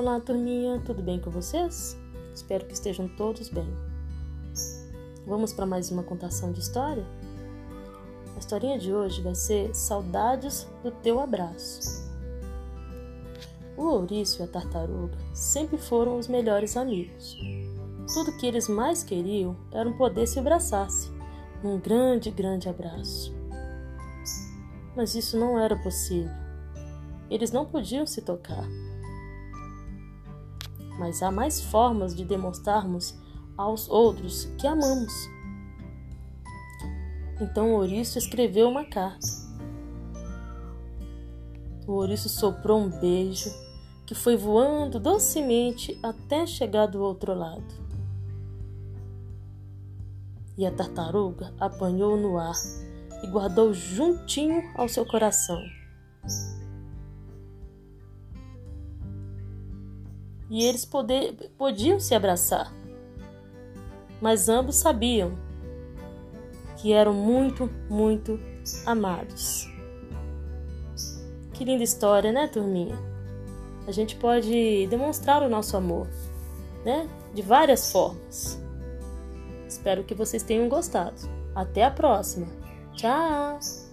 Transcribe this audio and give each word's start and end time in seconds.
Olá, 0.00 0.18
turminha, 0.18 0.80
tudo 0.80 1.02
bem 1.02 1.20
com 1.20 1.30
vocês? 1.30 1.94
Espero 2.34 2.64
que 2.64 2.72
estejam 2.72 3.06
todos 3.06 3.50
bem. 3.50 3.68
Vamos 5.26 5.52
para 5.52 5.66
mais 5.66 5.90
uma 5.90 6.02
contação 6.02 6.52
de 6.52 6.60
história? 6.60 7.04
A 8.34 8.38
historinha 8.38 8.78
de 8.78 8.94
hoje 8.94 9.20
vai 9.20 9.34
ser 9.34 9.74
Saudades 9.74 10.66
do 10.82 10.90
Teu 10.90 11.20
Abraço. 11.20 12.10
O 13.76 13.82
ouriço 13.88 14.40
e 14.40 14.44
a 14.44 14.48
tartaruga 14.48 15.18
sempre 15.34 15.76
foram 15.76 16.16
os 16.18 16.28
melhores 16.28 16.78
amigos. 16.78 17.36
Tudo 18.14 18.38
que 18.38 18.46
eles 18.46 18.68
mais 18.68 19.02
queriam 19.02 19.54
era 19.70 19.92
poder 19.92 20.26
se 20.26 20.38
abraçar-se 20.38 21.10
num 21.62 21.78
grande, 21.78 22.30
grande 22.30 22.70
abraço. 22.70 23.34
Mas 24.96 25.14
isso 25.14 25.38
não 25.38 25.58
era 25.58 25.76
possível. 25.76 26.32
Eles 27.28 27.52
não 27.52 27.66
podiam 27.66 28.06
se 28.06 28.22
tocar 28.22 28.66
mas 30.98 31.22
há 31.22 31.30
mais 31.30 31.60
formas 31.60 32.14
de 32.14 32.24
demonstrarmos 32.24 33.14
aos 33.56 33.88
outros 33.88 34.46
que 34.58 34.66
amamos. 34.66 35.12
Então 37.40 37.72
ouriço 37.72 38.18
escreveu 38.18 38.68
uma 38.68 38.84
carta. 38.84 39.26
O 41.86 41.92
ouriço 41.92 42.28
soprou 42.28 42.80
um 42.80 42.88
beijo 42.88 43.50
que 44.06 44.14
foi 44.14 44.36
voando 44.36 45.00
docemente 45.00 45.98
até 46.02 46.46
chegar 46.46 46.86
do 46.86 47.00
outro 47.02 47.34
lado. 47.34 47.64
E 50.58 50.66
a 50.66 50.70
tartaruga 50.70 51.54
apanhou 51.58 52.16
no 52.16 52.36
ar 52.36 52.56
e 53.22 53.26
guardou 53.28 53.72
juntinho 53.72 54.62
ao 54.74 54.88
seu 54.88 55.06
coração. 55.06 55.79
E 60.50 60.64
eles 60.64 60.84
poder, 60.84 61.32
podiam 61.56 62.00
se 62.00 62.14
abraçar. 62.14 62.72
Mas 64.20 64.48
ambos 64.48 64.76
sabiam 64.76 65.38
que 66.76 66.92
eram 66.92 67.14
muito, 67.14 67.70
muito 67.88 68.38
amados. 68.84 69.70
Que 71.54 71.64
linda 71.64 71.84
história, 71.84 72.32
né, 72.32 72.48
turminha? 72.48 72.98
A 73.86 73.92
gente 73.92 74.16
pode 74.16 74.86
demonstrar 74.88 75.42
o 75.42 75.48
nosso 75.48 75.76
amor, 75.76 76.08
né? 76.84 77.08
De 77.32 77.42
várias 77.42 77.90
formas. 77.92 78.60
Espero 79.68 80.04
que 80.04 80.14
vocês 80.14 80.42
tenham 80.42 80.68
gostado. 80.68 81.16
Até 81.54 81.84
a 81.84 81.90
próxima. 81.90 82.46
Tchau! 82.94 83.89